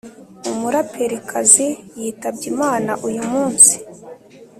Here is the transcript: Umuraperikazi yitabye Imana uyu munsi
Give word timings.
Umuraperikazi 0.51 1.67
yitabye 1.99 2.45
Imana 2.53 2.91
uyu 3.07 3.23
munsi 3.31 3.73